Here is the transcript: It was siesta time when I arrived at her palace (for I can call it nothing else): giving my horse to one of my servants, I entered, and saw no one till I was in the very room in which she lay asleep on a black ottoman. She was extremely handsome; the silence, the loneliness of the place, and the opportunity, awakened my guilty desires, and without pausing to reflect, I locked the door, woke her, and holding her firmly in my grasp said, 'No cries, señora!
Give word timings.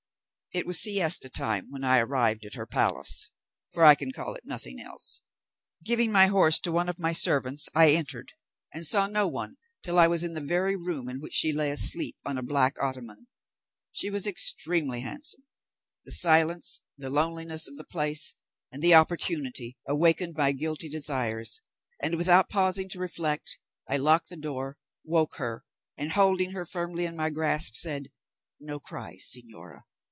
It 0.53 0.65
was 0.65 0.81
siesta 0.81 1.29
time 1.29 1.67
when 1.69 1.85
I 1.85 1.99
arrived 1.99 2.45
at 2.45 2.55
her 2.55 2.65
palace 2.65 3.29
(for 3.71 3.85
I 3.85 3.95
can 3.95 4.11
call 4.11 4.33
it 4.33 4.43
nothing 4.43 4.81
else): 4.81 5.21
giving 5.81 6.11
my 6.11 6.27
horse 6.27 6.59
to 6.59 6.73
one 6.73 6.89
of 6.89 6.99
my 6.99 7.13
servants, 7.13 7.69
I 7.73 7.91
entered, 7.91 8.33
and 8.73 8.85
saw 8.85 9.07
no 9.07 9.29
one 9.29 9.55
till 9.81 9.97
I 9.97 10.07
was 10.07 10.25
in 10.25 10.33
the 10.33 10.45
very 10.45 10.75
room 10.75 11.07
in 11.07 11.21
which 11.21 11.31
she 11.33 11.53
lay 11.53 11.71
asleep 11.71 12.17
on 12.25 12.37
a 12.37 12.43
black 12.43 12.75
ottoman. 12.83 13.27
She 13.93 14.09
was 14.09 14.27
extremely 14.27 14.99
handsome; 14.99 15.45
the 16.03 16.11
silence, 16.11 16.81
the 16.97 17.09
loneliness 17.09 17.69
of 17.69 17.77
the 17.77 17.85
place, 17.85 18.35
and 18.73 18.83
the 18.83 18.93
opportunity, 18.93 19.77
awakened 19.87 20.35
my 20.35 20.51
guilty 20.51 20.89
desires, 20.89 21.61
and 22.03 22.15
without 22.17 22.49
pausing 22.49 22.89
to 22.89 22.99
reflect, 22.99 23.57
I 23.87 23.95
locked 23.95 24.27
the 24.27 24.35
door, 24.35 24.75
woke 25.05 25.37
her, 25.37 25.63
and 25.95 26.11
holding 26.11 26.51
her 26.51 26.65
firmly 26.65 27.05
in 27.05 27.15
my 27.15 27.29
grasp 27.29 27.75
said, 27.75 28.09
'No 28.59 28.81
cries, 28.81 29.33
señora! 29.33 29.83